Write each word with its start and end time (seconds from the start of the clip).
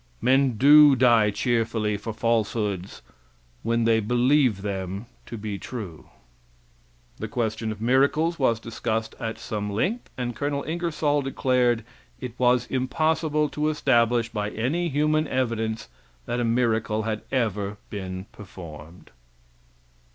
Men 0.19 0.53
do 0.57 0.95
die 0.95 1.29
cheerfully 1.29 1.95
for 1.95 2.11
falsehoods 2.11 3.03
when 3.61 3.83
they 3.83 3.99
believe 3.99 4.63
them 4.63 5.05
to 5.27 5.37
be 5.37 5.59
true. 5.59 6.09
[The 7.17 7.27
question 7.27 7.71
of 7.71 7.79
miracles 7.83 8.39
was 8.39 8.59
discussed 8.59 9.13
at 9.19 9.37
some 9.37 9.69
length, 9.69 10.09
and 10.17 10.35
Col. 10.35 10.63
Ingersoll 10.63 11.21
declared 11.21 11.85
it 12.19 12.33
was 12.39 12.65
impossible 12.71 13.47
to 13.49 13.69
establish 13.69 14.29
by 14.29 14.49
any 14.49 14.89
human 14.89 15.27
evidence 15.27 15.87
that 16.25 16.39
a 16.39 16.43
miracle 16.43 17.03
had 17.03 17.21
ever 17.31 17.77
been 17.91 18.25
performed. 18.31 19.11